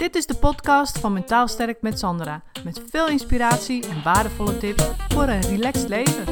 [0.00, 2.42] Dit is de podcast van Mentaal Sterk met Sandra.
[2.64, 6.24] Met veel inspiratie en waardevolle tips voor een relaxed leven.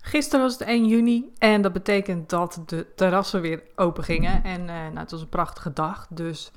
[0.00, 4.44] Gisteren was het 1 juni en dat betekent dat de terrassen weer open gingen.
[4.44, 6.50] En uh, nou, het was een prachtige dag, dus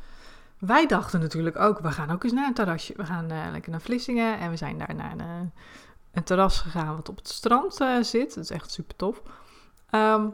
[0.59, 2.93] wij dachten natuurlijk ook, we gaan ook eens naar een terrasje.
[2.95, 5.51] We gaan uh, lekker naar Vlissingen en we zijn daar naar een,
[6.13, 8.35] een terras gegaan wat op het strand uh, zit.
[8.35, 9.21] Dat is echt super tof.
[9.91, 10.33] Um,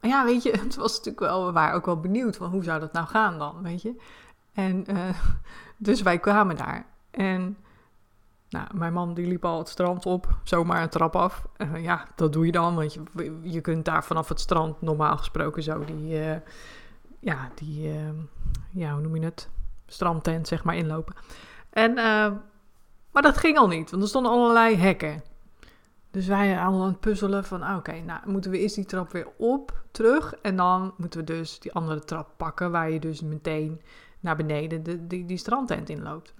[0.00, 2.80] ja, weet je, het was natuurlijk wel, we waren ook wel benieuwd van hoe zou
[2.80, 4.02] dat nou gaan dan, weet je.
[4.52, 5.08] En uh,
[5.76, 7.56] dus wij kwamen daar en
[8.48, 11.46] nou, mijn man die liep al het strand op, zomaar een trap af.
[11.56, 15.16] Uh, ja, dat doe je dan, want je, je kunt daar vanaf het strand normaal
[15.16, 16.18] gesproken zo die,
[17.20, 18.08] ja, die, uh,
[18.70, 19.48] ja, hoe noem je het,
[19.86, 21.14] strandtent zeg maar inlopen.
[21.70, 21.98] En,
[23.16, 25.22] maar dat ging al niet, want er stonden allerlei hekken.
[26.10, 29.12] Dus wij al aan het puzzelen van, ah, oké, nou moeten we eerst die trap
[29.12, 30.34] weer op, terug.
[30.34, 33.80] En dan moeten we dus die andere trap pakken, waar je dus meteen
[34.20, 36.34] naar beneden de, die, die strandtent inloopt.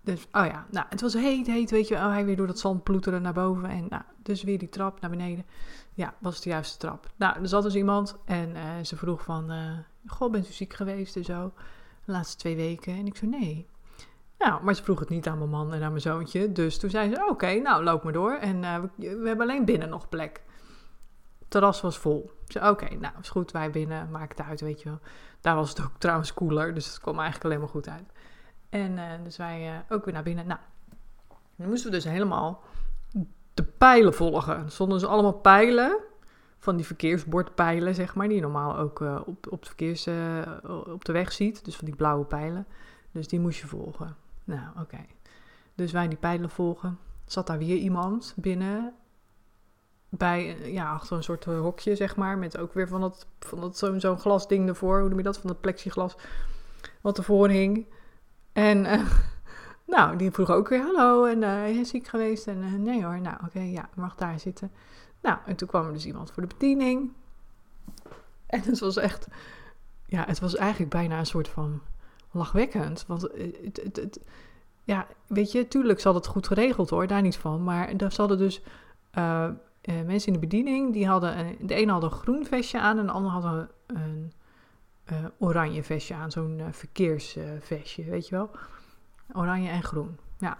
[0.00, 1.94] Dus, oh ja, nou, het was heet, heet, weet je.
[1.94, 3.68] Oh, hij weer door dat zand ploeteren naar boven.
[3.68, 5.44] En nou, dus weer die trap naar beneden.
[5.94, 7.10] Ja, was de juiste trap.
[7.16, 9.52] Nou, er zat dus iemand en uh, ze vroeg van...
[9.52, 11.52] Uh, Goh, bent u ziek geweest en zo?
[12.04, 12.94] De laatste twee weken.
[12.94, 13.66] En ik zei, nee.
[14.44, 16.52] Nou, maar ze vroeg het niet aan mijn man en aan mijn zoontje.
[16.52, 18.32] Dus toen zei ze, oké, okay, nou, loop maar door.
[18.32, 20.42] En uh, we, hebben alleen binnen nog plek.
[21.38, 22.30] Het terras was vol.
[22.46, 24.10] Zei, oké, nou, is goed, wij binnen.
[24.10, 24.98] Maakt het uit, weet je wel.
[25.40, 28.12] Daar was het ook trouwens cooler, dus het kwam eigenlijk alleen maar goed uit.
[28.68, 30.46] En uh, dus wij uh, ook weer naar binnen.
[30.46, 30.60] Nou,
[31.56, 32.62] dan moesten we dus helemaal
[33.54, 34.56] de pijlen volgen.
[34.56, 35.98] Er stonden dus allemaal pijlen
[36.58, 40.08] van die verkeersbordpijlen, zeg maar, die je normaal ook op, op, verkeers,
[40.86, 41.64] op de weg ziet.
[41.64, 42.66] Dus van die blauwe pijlen.
[43.10, 44.16] Dus die moest je volgen.
[44.44, 44.98] Nou, oké.
[45.74, 46.98] Dus wij die pijlen volgen.
[47.24, 48.94] Zat daar weer iemand binnen.
[50.08, 52.38] Bij, ja, achter een soort hokje, zeg maar.
[52.38, 55.00] Met ook weer van dat, van dat zo'n zo'n glasding ervoor.
[55.00, 55.38] Hoe noem je dat?
[55.38, 56.16] Van dat plexiglas.
[57.00, 57.86] Wat ervoor hing.
[58.52, 59.10] En uh,
[59.94, 62.46] nou, die vroeg ook weer hallo en uh, je ziek geweest?
[62.46, 64.72] En nee hoor, nou oké, ja, mag daar zitten.
[65.20, 67.12] Nou, en toen kwam er dus iemand voor de bediening.
[68.46, 69.26] En het was echt,
[70.06, 71.80] ja, het was eigenlijk bijna een soort van
[72.34, 73.04] lachwekkend.
[73.06, 74.20] Want het, het, het
[74.84, 77.64] ja, weet je, tuurlijk zal het goed geregeld hoor, daar niet van.
[77.64, 78.62] Maar daar hadden dus
[80.06, 83.06] mensen in de bediening, die hadden, een, de ene had een groen vestje aan en
[83.06, 83.44] de ander had
[83.86, 84.32] een,
[85.04, 88.50] een oranje vestje aan, zo'n uh, verkeersvestje, weet je wel.
[89.32, 90.58] Oranje en groen, ja.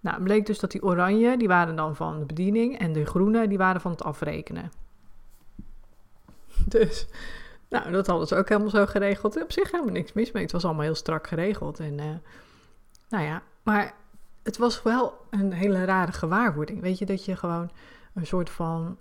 [0.00, 3.48] Nou, bleek dus dat die oranje, die waren dan van de bediening en de groene,
[3.48, 4.70] die waren van het afrekenen.
[6.68, 7.06] Dus,
[7.70, 9.42] nou, dat hadden ze ook helemaal zo geregeld.
[9.42, 10.42] Op zich helemaal niks mis mee.
[10.42, 11.80] Het was allemaal heel strak geregeld.
[11.80, 12.04] En, uh,
[13.08, 13.94] nou ja, maar
[14.42, 16.80] het was wel een hele rare gewaarwording.
[16.80, 17.70] Weet je, dat je gewoon
[18.14, 18.96] een soort van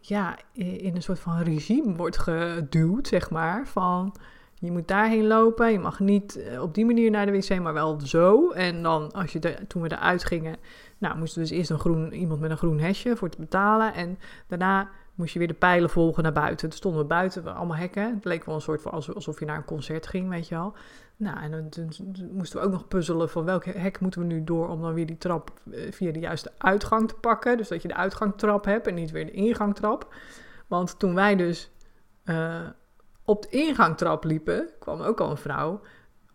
[0.00, 3.66] ja, in een soort van regime wordt geduwd, zeg maar.
[3.66, 4.16] Van
[4.54, 8.00] je moet daarheen lopen, je mag niet op die manier naar de wc, maar wel
[8.00, 8.50] zo.
[8.50, 10.56] En dan, als je toen we eruit gingen,
[11.00, 13.94] nou, moesten dus eerst een groen, iemand met een groen hesje voor te betalen.
[13.94, 16.68] En daarna moest je weer de pijlen volgen naar buiten.
[16.68, 18.14] Toen stonden we buiten, allemaal hekken.
[18.14, 20.74] Het leek wel een soort van alsof je naar een concert ging, weet je wel.
[21.16, 21.90] Nou, en toen
[22.32, 25.06] moesten we ook nog puzzelen van welk hek moeten we nu door om dan weer
[25.06, 25.52] die trap
[25.90, 27.56] via de juiste uitgang te pakken.
[27.56, 30.14] Dus dat je de uitgangtrap hebt en niet weer de ingangtrap.
[30.66, 31.70] Want toen wij dus
[32.24, 32.60] uh,
[33.24, 35.80] op de ingangtrap liepen, kwam ook al een vrouw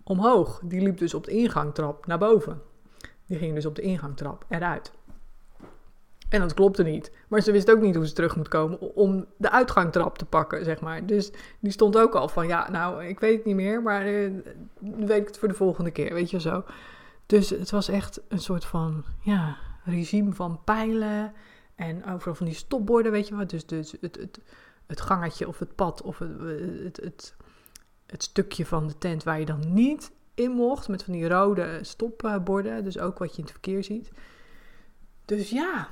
[0.04, 0.62] omhoog.
[0.64, 2.62] Die liep dus op de ingangtrap naar boven.
[3.26, 4.92] Die ging dus op de ingangtrap eruit.
[6.30, 7.12] En dat klopte niet.
[7.28, 10.66] Maar ze wist ook niet hoe ze terug moet komen om de uitgangtrap te pakken,
[10.66, 11.06] zeg maar.
[11.06, 14.32] Dus die stond ook al van, ja, nou, ik weet het niet meer, maar uh,
[14.80, 16.64] weet ik het voor de volgende keer, weet je zo.
[17.26, 21.34] Dus het was echt een soort van, ja, regime van pijlen
[21.76, 23.50] en overal van die stopborden, weet je wat.
[23.50, 24.40] Dus, dus het, het,
[24.86, 26.40] het gangetje of het pad of het,
[26.84, 27.36] het, het,
[28.06, 31.80] het stukje van de tent waar je dan niet in mocht, met van die rode
[31.82, 34.12] stopborden, dus ook wat je in het verkeer ziet.
[35.26, 35.88] Dus ja,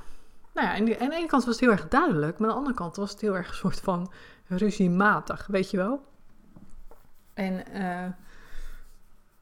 [0.54, 2.60] nou ja, en aan de ene kant was het heel erg duidelijk, maar aan de
[2.60, 4.12] andere kant was het heel erg een soort van
[4.46, 6.02] ruziematig, weet je wel?
[7.34, 8.06] En uh,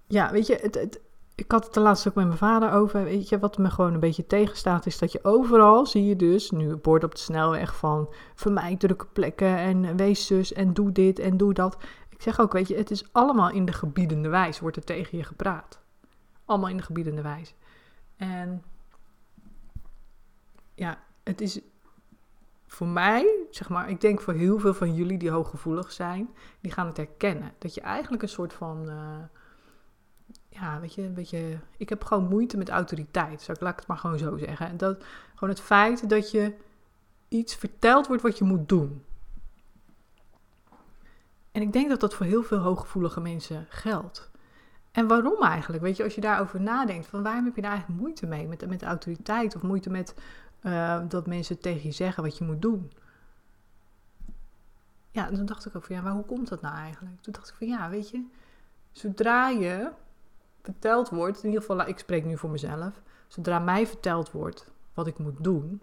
[0.07, 1.01] ja, weet je, het, het,
[1.35, 3.05] ik had het de laatste ook met mijn vader over.
[3.05, 6.51] Weet je, wat me gewoon een beetje tegenstaat, is dat je overal zie je dus
[6.51, 11.19] nu bord op de snelweg van vermijd drukke plekken en wees zus en doe dit
[11.19, 11.77] en doe dat.
[12.23, 15.19] Ik zeg ook, weet je, het is allemaal in de gebiedende wijs, wordt er tegen
[15.19, 15.81] je gepraat.
[16.45, 17.55] Allemaal in de gebiedende wijs.
[18.17, 18.63] En
[20.75, 21.61] ja, het is
[22.67, 26.31] voor mij, zeg maar, ik denk voor heel veel van jullie die hooggevoelig zijn,
[26.61, 27.53] die gaan het herkennen.
[27.59, 29.25] Dat je eigenlijk een soort van, uh,
[30.49, 33.79] ja, weet je, een beetje, ik heb gewoon moeite met autoriteit, zou ik, laat ik
[33.79, 34.67] het maar gewoon zo zeggen.
[34.67, 35.05] En dat,
[35.35, 36.55] gewoon het feit dat je
[37.29, 39.05] iets verteld wordt wat je moet doen.
[41.53, 44.31] En ik denk dat dat voor heel veel hooggevoelige mensen geldt.
[44.93, 45.83] En waarom eigenlijk?
[45.83, 48.49] Weet je, als je daarover nadenkt, van waarom heb je daar eigenlijk moeite mee?
[48.49, 50.15] Met, met autoriteit of moeite met
[50.63, 52.93] uh, dat mensen tegen je zeggen wat je moet doen?
[55.11, 57.21] Ja, en toen dacht ik ook van ja, maar hoe komt dat nou eigenlijk?
[57.21, 58.25] Toen dacht ik van ja, weet je,
[58.91, 59.91] zodra je
[60.63, 65.07] verteld wordt, in ieder geval, ik spreek nu voor mezelf, zodra mij verteld wordt wat
[65.07, 65.83] ik moet doen,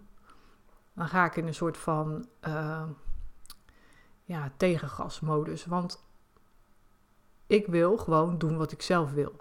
[0.92, 2.82] dan ga ik in een soort van uh,
[4.30, 5.64] ja, tegengasmodus.
[5.64, 6.04] Want
[7.46, 9.32] ik wil gewoon doen wat ik zelf wil.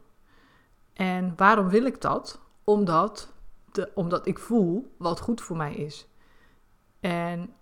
[0.93, 2.39] En waarom wil ik dat?
[2.63, 3.33] Omdat,
[3.71, 6.07] de, omdat ik voel wat goed voor mij is.
[6.99, 7.53] En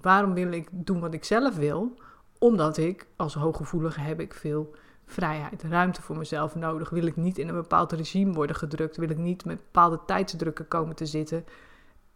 [0.00, 1.94] waarom wil ik doen wat ik zelf wil?
[2.38, 4.74] Omdat ik als hooggevoelige heb ik veel
[5.06, 6.90] vrijheid, ruimte voor mezelf nodig.
[6.90, 8.96] Wil ik niet in een bepaald regime worden gedrukt?
[8.96, 11.44] Wil ik niet met bepaalde tijdsdrukken komen te zitten?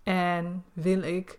[0.03, 1.39] En wil ik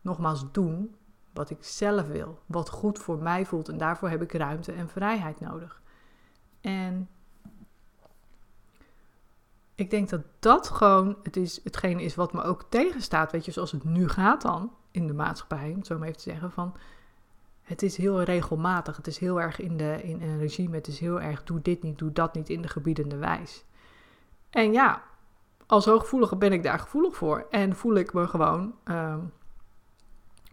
[0.00, 0.94] nogmaals doen
[1.34, 3.68] wat ik zelf wil, wat goed voor mij voelt.
[3.68, 5.82] En daarvoor heb ik ruimte en vrijheid nodig.
[6.60, 7.08] En
[9.74, 13.32] ik denk dat dat gewoon het is, hetgene is wat me ook tegenstaat.
[13.32, 16.20] Weet je, zoals het nu gaat dan in de maatschappij, om het zo maar even
[16.20, 16.50] te zeggen.
[16.50, 16.76] Van,
[17.62, 18.96] het is heel regelmatig.
[18.96, 20.74] Het is heel erg in, de, in een regime.
[20.74, 23.64] Het is heel erg doe dit niet, doe dat niet in de gebiedende wijs.
[24.50, 25.02] En ja,
[25.66, 27.46] als hooggevoelige ben ik daar gevoelig voor.
[27.50, 29.20] En voel ik me gewoon ehm,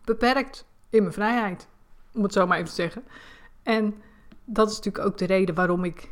[0.04, 1.68] beperkt in mijn vrijheid.
[2.14, 3.04] Om het zo maar even te zeggen.
[3.64, 3.96] En
[4.46, 6.12] dat is natuurlijk ook de reden waarom ik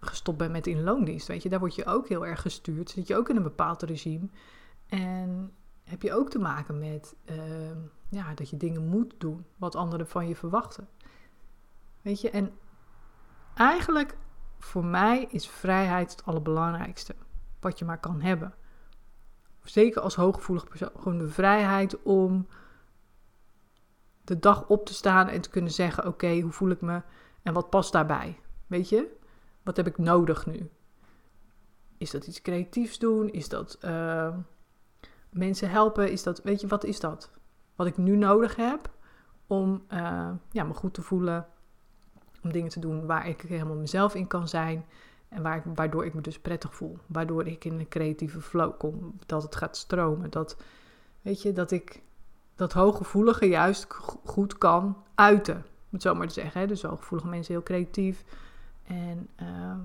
[0.00, 1.26] gestopt ben met in loondienst.
[1.26, 2.90] Weet je, daar word je ook heel erg gestuurd.
[2.90, 4.28] Zit je ook in een bepaald regime.
[4.86, 5.52] En
[5.84, 7.78] heb je ook te maken met ehm,
[8.08, 10.88] ja, dat je dingen moet doen wat anderen van je verwachten.
[12.02, 12.52] Weet je, en
[13.54, 14.16] eigenlijk
[14.58, 17.14] voor mij is vrijheid het allerbelangrijkste
[17.60, 18.54] wat je maar kan hebben.
[19.62, 20.90] Zeker als hooggevoelig persoon.
[20.96, 22.46] Gewoon de vrijheid om
[24.28, 27.02] de dag op te staan en te kunnen zeggen: Oké, hoe voel ik me
[27.42, 28.38] en wat past daarbij?
[28.66, 29.16] Weet je,
[29.62, 30.70] wat heb ik nodig nu?
[31.98, 33.30] Is dat iets creatiefs doen?
[33.30, 34.36] Is dat uh,
[35.30, 36.10] mensen helpen?
[36.10, 37.30] Is dat, weet je, wat is dat?
[37.76, 38.90] Wat ik nu nodig heb
[39.46, 41.46] om uh, ja, me goed te voelen,
[42.42, 44.86] om dingen te doen waar ik helemaal mezelf in kan zijn.
[45.28, 46.98] En waar, waardoor ik me dus prettig voel.
[47.06, 49.18] Waardoor ik in een creatieve flow kom.
[49.26, 50.30] Dat het gaat stromen.
[50.30, 50.56] Dat,
[51.22, 52.02] weet je, dat ik
[52.58, 53.86] dat hooggevoelige juist
[54.24, 55.56] goed kan uiten.
[55.56, 56.60] Om het zo maar te zeggen.
[56.60, 56.66] Hè?
[56.66, 58.24] Dus hooggevoelige mensen heel creatief.
[58.84, 59.76] En uh,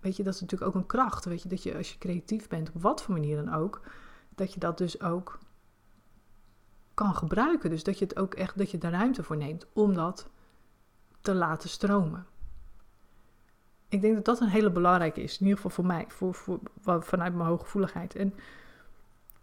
[0.00, 1.24] weet je, dat is natuurlijk ook een kracht.
[1.24, 3.80] Weet je, dat je als je creatief bent, op wat voor manier dan ook,
[4.34, 5.38] dat je dat dus ook
[6.94, 7.70] kan gebruiken.
[7.70, 10.28] Dus dat je het ook echt, dat je de ruimte voor neemt om dat
[11.20, 12.26] te laten stromen.
[13.88, 15.32] Ik denk dat dat een hele belangrijke is.
[15.32, 16.60] In ieder geval voor mij, voor, voor,
[17.02, 18.14] vanuit mijn hooggevoeligheid.
[18.14, 18.34] En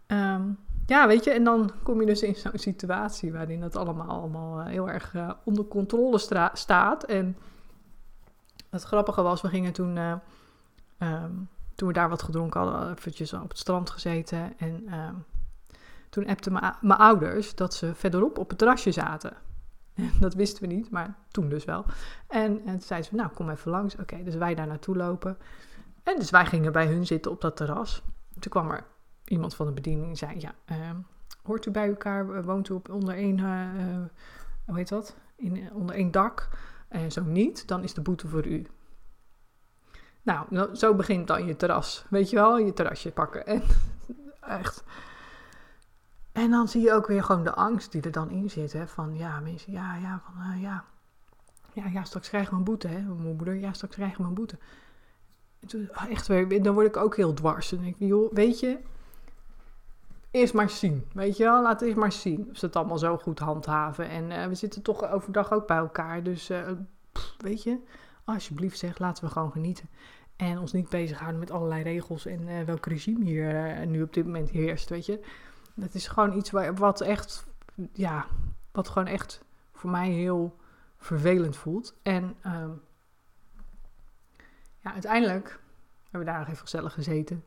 [0.06, 4.08] um, ja, weet je, en dan kom je dus in zo'n situatie waarin het allemaal,
[4.08, 6.18] allemaal eh, heel erg uh, onder controle
[6.52, 7.04] staat.
[7.04, 7.36] En
[8.70, 10.12] het grappige was, we gingen toen, uh,
[10.98, 14.58] um, toen we daar wat gedronken hadden, eventjes op het strand gezeten.
[14.58, 15.24] En um,
[16.08, 19.32] toen appten mijn ouders dat ze verderop op het terrasje zaten.
[20.20, 21.84] dat wisten we niet, maar toen dus wel.
[22.28, 23.96] En, en toen zeiden ze, nou kom even langs.
[23.96, 25.38] Oké, dus wij daar naartoe lopen.
[26.02, 28.02] En dus wij gingen bij hun zitten op dat terras.
[28.38, 28.84] Toen kwam er
[29.26, 30.90] iemand van de bediening zei, ja, uh,
[31.42, 34.04] hoort u bij elkaar, woont u op onder één, uh,
[34.64, 36.48] hoe heet dat, In, onder één dak?
[36.88, 38.66] En zo niet, dan is de boete voor u.
[40.22, 43.46] Nou, zo begint dan je terras, weet je wel, je terrasje pakken.
[43.46, 43.62] En
[44.40, 44.84] echt.
[46.32, 48.86] En dan zie je ook weer gewoon de angst die er dan in zit, hè,
[48.86, 50.84] van ja, mensen, ja, ja, van ja.
[51.72, 54.34] Ja, ja, straks krijgen we een boete, hè, mijn moeder, ja, straks krijgen we een
[54.34, 54.58] boete.
[55.66, 57.72] Toen, echt weer, dan word ik ook heel dwars.
[57.72, 58.78] En ik, joh, weet je,
[60.30, 61.08] eerst maar zien.
[61.12, 64.08] Weet je wel, laat eerst maar zien of ze het allemaal zo goed handhaven.
[64.08, 66.22] En uh, we zitten toch overdag ook bij elkaar.
[66.22, 66.50] Dus
[67.12, 67.78] pff, weet je,
[68.24, 69.88] alsjeblieft zeg, laten we gewoon genieten.
[70.36, 74.24] En ons niet bezighouden met allerlei regels en uh, welk regime hier nu op dit
[74.24, 75.20] moment heerst, weet je.
[75.74, 77.46] Dat is gewoon iets wat echt,
[77.92, 78.26] ja,
[78.72, 80.56] wat gewoon echt voor mij heel
[80.96, 81.94] vervelend voelt.
[82.02, 82.70] En ehm,
[84.78, 85.60] ja, uiteindelijk
[86.02, 87.44] hebben we daar nog even gezellig gezeten.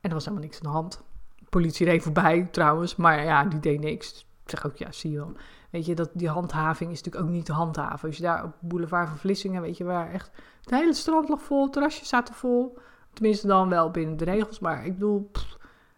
[0.00, 1.02] En er was helemaal niks aan de hand
[1.50, 4.26] politie reed voorbij trouwens, maar ja, die deed niks.
[4.44, 5.32] Ik zeg ook, ja, zie je wel.
[5.70, 8.08] Weet je, dat, die handhaving is natuurlijk ook niet te handhaven.
[8.08, 10.30] Als je daar op Boulevard van Vlissingen, weet je, waar echt
[10.60, 12.78] het hele strand lag vol, terrasjes zaten vol.
[13.12, 15.30] Tenminste dan wel binnen de regels, maar ik bedoel,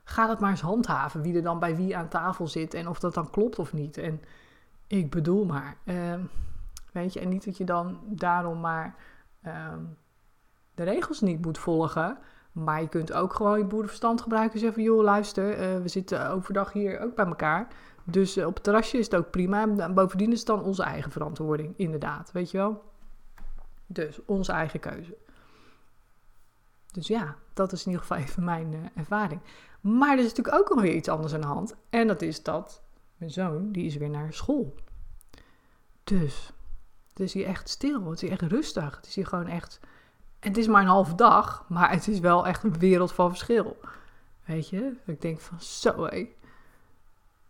[0.04, 1.23] ga dat maar eens handhaven.
[1.23, 3.99] Wie er dan bij wie aan tafel zit en of dat dan klopt of niet.
[3.99, 4.21] En
[4.87, 6.14] ik bedoel maar, uh,
[6.92, 8.94] weet je, en niet dat je dan daarom maar...
[9.47, 9.73] Uh,
[10.75, 12.18] de regels niet moet volgen.
[12.52, 14.92] Maar je kunt ook gewoon je boerenverstand gebruiken en zeggen van...
[14.92, 17.68] joh, luister, eh, we zitten overdag hier ook bij elkaar.
[18.04, 19.68] Dus eh, op het terrasje is het ook prima.
[19.76, 22.32] En bovendien is het dan onze eigen verantwoording, inderdaad.
[22.32, 22.82] Weet je wel?
[23.87, 25.16] Dus onze eigen keuze.
[26.92, 29.40] Dus ja, dat is in ieder geval even mijn ervaring.
[29.80, 31.76] Maar er is natuurlijk ook nog weer iets anders aan de hand.
[31.90, 32.82] En dat is dat
[33.16, 34.75] mijn zoon, die is weer naar school.
[36.04, 36.52] Dus,
[37.09, 38.04] het is hier echt stil.
[38.04, 38.97] Het is hier echt rustig.
[38.97, 39.80] Het is hier gewoon echt...
[40.42, 43.76] Het is maar een halve dag, maar het is wel echt een wereld van verschil.
[44.44, 44.92] Weet je?
[45.06, 46.28] Ik denk van, zo hé.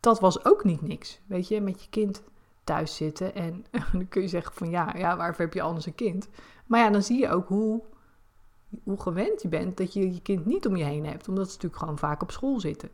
[0.01, 1.21] Dat was ook niet niks.
[1.27, 2.23] Weet je, met je kind
[2.65, 3.35] thuis zitten.
[3.35, 6.29] En dan kun je zeggen van, ja, ja waarvoor heb je anders een kind?
[6.67, 7.83] Maar ja, dan zie je ook hoe
[8.85, 11.53] hoe gewend je bent dat je je kind niet om je heen hebt, omdat ze
[11.53, 12.91] natuurlijk gewoon vaak op school zitten.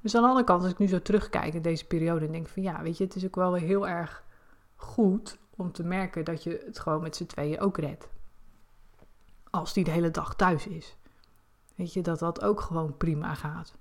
[0.00, 2.48] Dus aan de andere kant, als ik nu zo terugkijk in deze periode en denk
[2.48, 4.24] van ja, weet je, het is ook wel heel erg
[4.74, 8.08] goed om te merken dat je het gewoon met z'n tweeën ook redt.
[9.50, 10.96] Als die de hele dag thuis is.
[11.74, 13.74] Weet je, dat dat ook gewoon prima gaat.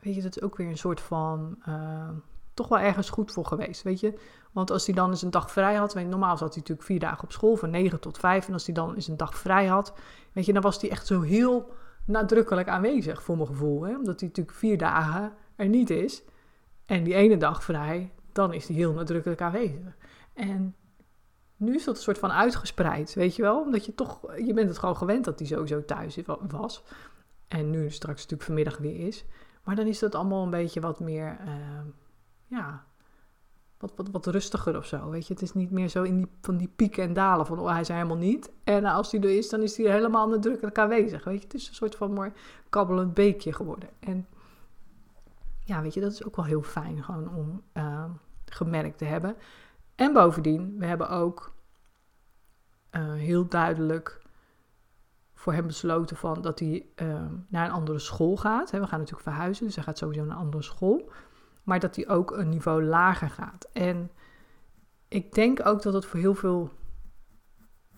[0.00, 2.08] Weet je, dat is ook weer een soort van uh,
[2.54, 4.18] toch wel ergens goed voor geweest, weet je.
[4.52, 6.86] Want als hij dan eens een dag vrij had, weet je, normaal zat hij natuurlijk
[6.86, 8.46] vier dagen op school, van 9 tot 5.
[8.46, 9.92] En als hij dan eens een dag vrij had,
[10.32, 11.72] weet je, dan was hij echt zo heel
[12.04, 13.82] nadrukkelijk aanwezig, voor mijn gevoel.
[13.82, 13.96] Hè?
[13.96, 16.22] Omdat hij natuurlijk vier dagen er niet is.
[16.86, 19.96] En die ene dag vrij, dan is hij heel nadrukkelijk aanwezig.
[20.32, 20.74] En
[21.58, 23.60] nu is dat een soort van uitgespreid, weet je wel.
[23.60, 26.82] Omdat je toch, je bent het gewoon gewend dat hij sowieso thuis was.
[27.48, 29.24] En nu straks natuurlijk vanmiddag weer is.
[29.64, 31.38] Maar dan is dat allemaal een beetje wat meer...
[31.46, 31.54] Uh,
[32.46, 32.84] ja,
[33.78, 35.10] wat, wat, wat rustiger of zo.
[35.10, 37.58] Weet je, het is niet meer zo in die, van die pieken en dalen van
[37.58, 38.50] oh, hij is helemaal niet.
[38.64, 41.24] En als hij er is, dan is hij helemaal nadrukkelijk aanwezig.
[41.24, 42.32] Weet je, het is een soort van mooi
[42.68, 43.88] kabbelend beekje geworden.
[44.00, 44.26] En
[45.64, 48.04] ja, weet je, dat is ook wel heel fijn gewoon om uh,
[48.44, 49.36] gemerkt te hebben.
[49.98, 51.54] En bovendien, we hebben ook
[52.90, 54.22] uh, heel duidelijk
[55.34, 58.70] voor hem besloten van dat hij uh, naar een andere school gaat.
[58.70, 61.10] We gaan natuurlijk verhuizen, dus hij gaat sowieso naar een andere school
[61.68, 63.68] maar dat die ook een niveau lager gaat.
[63.72, 64.10] En
[65.08, 66.70] ik denk ook dat het voor heel veel,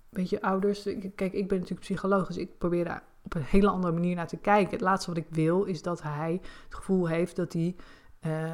[0.09, 0.83] weet je, ouders,
[1.15, 4.27] kijk, ik ben natuurlijk psycholoog, dus ik probeer daar op een hele andere manier naar
[4.27, 4.73] te kijken.
[4.73, 7.77] Het laatste wat ik wil is dat hij het gevoel heeft dat hij
[8.27, 8.53] uh,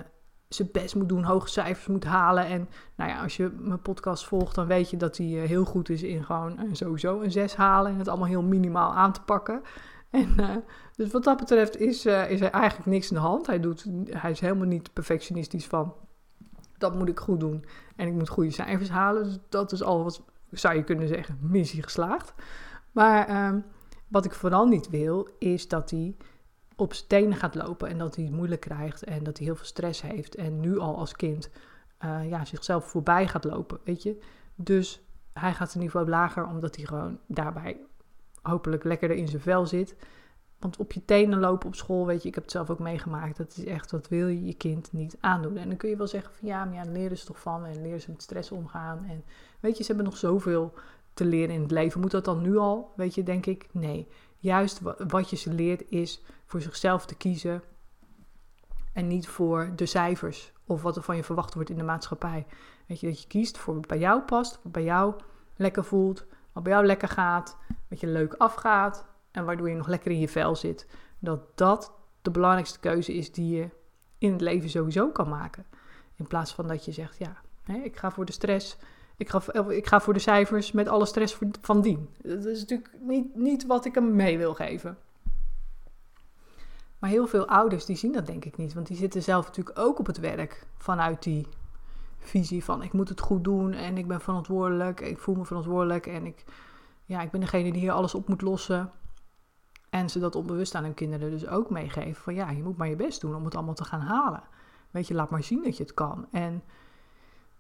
[0.48, 2.46] zijn best moet doen, hoge cijfers moet halen.
[2.46, 5.64] En nou ja, als je mijn podcast volgt, dan weet je dat hij eh, heel
[5.64, 9.12] goed is in gewoon uh, sowieso een 6 halen en het allemaal heel minimaal aan
[9.12, 9.62] te pakken.
[10.10, 10.56] En, uh,
[10.96, 13.46] dus wat dat betreft is, uh, is er eigenlijk niks aan de hand.
[13.46, 15.94] Hij, doet, hij is helemaal niet perfectionistisch van
[16.78, 17.64] dat moet ik goed doen
[17.96, 19.24] en ik moet goede cijfers halen.
[19.24, 22.34] Dus dat is al wat zou je kunnen zeggen, missie geslaagd.
[22.92, 23.60] Maar uh,
[24.08, 26.16] wat ik vooral niet wil, is dat hij
[26.76, 29.56] op zijn tenen gaat lopen en dat hij het moeilijk krijgt en dat hij heel
[29.56, 30.34] veel stress heeft.
[30.34, 31.50] En nu al als kind
[32.04, 34.18] uh, ja, zichzelf voorbij gaat lopen, weet je.
[34.54, 35.00] Dus
[35.32, 37.76] hij gaat zijn niveau lager omdat hij gewoon daarbij
[38.42, 39.96] hopelijk lekkerder in zijn vel zit.
[40.58, 43.36] Want op je tenen lopen op school, weet je, ik heb het zelf ook meegemaakt.
[43.36, 45.56] Dat is echt, wat wil je je kind niet aandoen.
[45.56, 47.82] En dan kun je wel zeggen van ja, maar ja, leren ze toch van en
[47.82, 49.04] leren ze met stress omgaan.
[49.08, 49.24] En
[49.60, 50.74] weet je, ze hebben nog zoveel
[51.14, 52.00] te leren in het leven.
[52.00, 52.92] Moet dat dan nu al?
[52.96, 54.08] Weet je, denk ik, nee.
[54.38, 57.62] Juist wat je ze leert is voor zichzelf te kiezen.
[58.92, 62.46] En niet voor de cijfers of wat er van je verwacht wordt in de maatschappij.
[62.86, 65.14] Weet je, dat je kiest voor wat bij jou past, wat bij jou
[65.56, 67.56] lekker voelt, wat bij jou lekker gaat,
[67.88, 70.86] wat je leuk afgaat en waardoor je nog lekker in je vel zit.
[71.18, 73.68] Dat dat de belangrijkste keuze is die je
[74.18, 75.66] in het leven sowieso kan maken.
[76.14, 77.36] In plaats van dat je zegt, ja,
[77.82, 78.76] ik ga voor de stress,
[79.16, 82.08] ik ga, ik ga voor de cijfers met alle stress van dien.
[82.22, 84.98] Dat is natuurlijk niet, niet wat ik hem mee wil geven.
[86.98, 89.78] Maar heel veel ouders die zien dat denk ik niet, want die zitten zelf natuurlijk
[89.78, 91.46] ook op het werk vanuit die
[92.18, 96.06] visie van ik moet het goed doen en ik ben verantwoordelijk, ik voel me verantwoordelijk
[96.06, 96.44] en ik,
[97.04, 98.90] ja, ik ben degene die hier alles op moet lossen.
[99.90, 102.88] En ze dat onbewust aan hun kinderen dus ook meegeven van ja, je moet maar
[102.88, 104.42] je best doen om het allemaal te gaan halen.
[104.90, 106.26] Weet je, laat maar zien dat je het kan.
[106.30, 106.62] En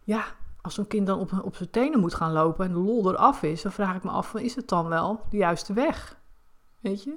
[0.02, 0.24] ja,
[0.66, 3.42] als zo'n kind dan op, op zijn tenen moet gaan lopen en de lol eraf
[3.42, 6.16] is, dan vraag ik me af is het dan wel de juiste weg?
[6.80, 7.16] Weet je?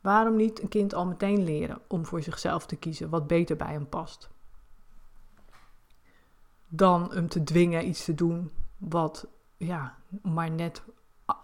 [0.00, 3.72] Waarom niet een kind al meteen leren om voor zichzelf te kiezen wat beter bij
[3.72, 4.32] hem past?
[6.76, 9.26] dan hem te dwingen iets te doen wat
[9.56, 10.82] ja, maar net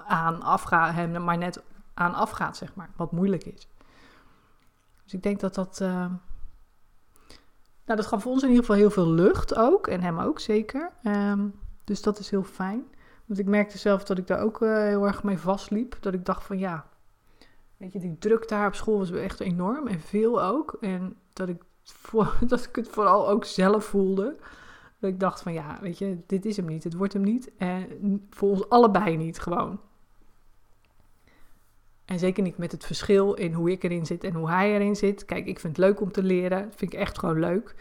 [0.06, 1.62] aan afgaat, hem maar net
[1.94, 3.68] aan afgaat, zeg maar, wat moeilijk is.
[5.04, 5.80] Dus ik denk dat dat.
[5.80, 6.12] Uh,
[7.90, 9.86] nou, dat gaf ons in ieder geval heel veel lucht ook.
[9.86, 10.90] En hem ook zeker.
[11.02, 11.54] Um,
[11.84, 12.84] dus dat is heel fijn.
[13.26, 15.96] Want ik merkte zelf dat ik daar ook uh, heel erg mee vastliep.
[16.00, 16.86] Dat ik dacht van ja.
[17.76, 19.86] Weet je, die druk daar op school was echt enorm.
[19.86, 20.76] En veel ook.
[20.80, 24.36] En dat ik, voor, dat ik het vooral ook zelf voelde.
[24.98, 27.50] Dat ik dacht van ja, weet je, dit is hem niet, het wordt hem niet.
[27.56, 29.80] En voor ons allebei niet gewoon.
[32.10, 34.96] En zeker niet met het verschil in hoe ik erin zit en hoe hij erin
[34.96, 35.24] zit.
[35.24, 36.62] Kijk, ik vind het leuk om te leren.
[36.62, 37.74] Dat vind ik echt gewoon leuk.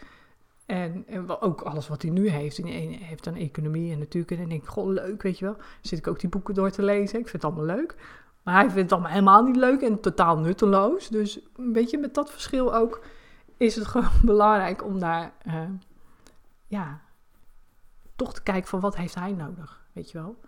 [0.66, 2.56] En, en ook alles wat hij nu heeft.
[2.56, 4.42] Hij heeft dan economie en natuurkunde.
[4.42, 5.56] En denk ik, goh, leuk, weet je wel.
[5.80, 7.18] Zit ik ook die boeken door te lezen.
[7.18, 7.94] Ik vind het allemaal leuk.
[8.42, 11.08] Maar hij vindt het allemaal helemaal niet leuk en totaal nutteloos.
[11.08, 13.04] Dus weet je, met dat verschil ook
[13.56, 15.62] is het gewoon belangrijk om daar, uh,
[16.66, 17.00] ja,
[18.16, 20.38] toch te kijken van wat heeft hij nodig, weet je wel.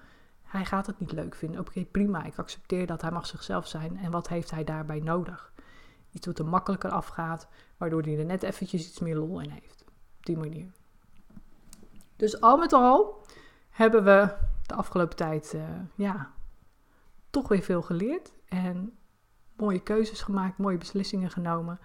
[0.52, 1.60] Hij gaat het niet leuk vinden.
[1.60, 3.98] Oké, prima, ik accepteer dat hij mag zichzelf zijn.
[3.98, 5.52] En wat heeft hij daarbij nodig?
[6.10, 9.84] Iets wat er makkelijker afgaat, waardoor hij er net eventjes iets meer lol in heeft.
[10.18, 10.70] Op die manier.
[12.16, 13.26] Dus al met al
[13.70, 14.34] hebben we
[14.66, 16.32] de afgelopen tijd, uh, ja,
[17.30, 18.32] toch weer veel geleerd.
[18.48, 18.98] En
[19.56, 21.80] mooie keuzes gemaakt, mooie beslissingen genomen.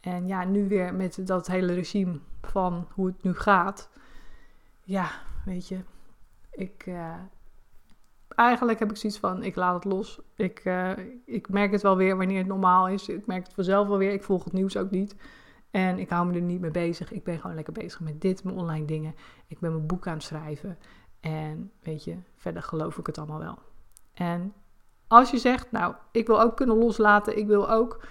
[0.00, 3.90] En ja, nu weer met dat hele regime van hoe het nu gaat.
[4.82, 5.10] Ja,
[5.44, 5.80] weet je,
[6.50, 6.86] ik.
[6.86, 7.14] Uh,
[8.28, 10.20] eigenlijk heb ik zoiets van: ik laat het los.
[10.34, 10.90] Ik, uh,
[11.24, 13.08] ik merk het wel weer wanneer het normaal is.
[13.08, 14.12] Ik merk het vanzelf wel weer.
[14.12, 15.16] Ik volg het nieuws ook niet.
[15.70, 17.12] En ik hou me er niet mee bezig.
[17.12, 19.14] Ik ben gewoon lekker bezig met dit, mijn online dingen.
[19.46, 20.78] Ik ben mijn boek aan het schrijven.
[21.20, 23.58] En weet je, verder geloof ik het allemaal wel.
[24.14, 24.52] En
[25.06, 28.04] als je zegt, nou, ik wil ook kunnen loslaten, ik wil ook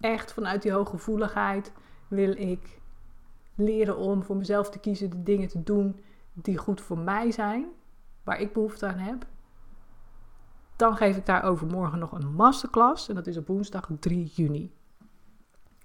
[0.00, 1.72] echt vanuit die hooggevoeligheid,
[2.08, 2.80] wil ik
[3.54, 6.00] leren om voor mezelf te kiezen, de dingen te doen
[6.32, 7.66] die goed voor mij zijn,
[8.28, 9.26] waar ik behoefte aan heb.
[10.76, 14.72] Dan geef ik daar overmorgen nog een masterclass en dat is op woensdag 3 juni.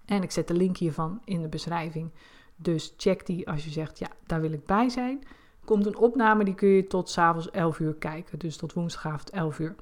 [0.06, 2.12] En ik zet de link hiervan in de beschrijving.
[2.56, 5.24] Dus check die als je zegt, ja, daar wil ik bij zijn.
[5.66, 8.40] Komt een opname, die kun je tot s'avonds 11 uur kijken.
[8.40, 9.76] Dus tot woensdagavond 11 uur.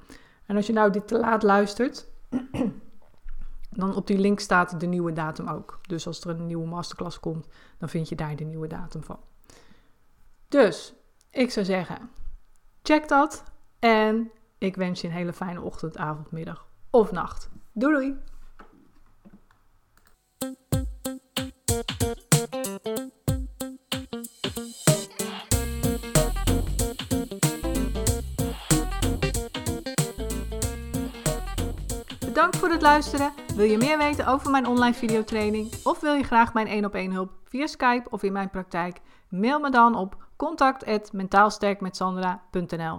[0.46, 2.08] En als je nou dit te laat luistert,
[3.80, 5.80] dan op die link staat de nieuwe datum ook.
[5.86, 7.46] Dus als er een nieuwe masterclass komt,
[7.78, 9.18] dan vind je daar de nieuwe datum van.
[10.48, 10.94] Dus
[11.30, 12.10] ik zou zeggen,
[12.82, 13.44] check dat
[13.78, 17.50] en ik wens je een hele fijne ochtend, avond, middag of nacht.
[17.72, 18.16] Doei doei!
[32.18, 33.32] Bedankt voor het luisteren.
[33.54, 36.94] Wil je meer weten over mijn online videotraining of wil je graag mijn 1 op
[36.94, 39.00] 1 hulp via Skype of in mijn praktijk?
[39.28, 42.98] Mail me dan op contact@mentaalsterkmetsandra.nl.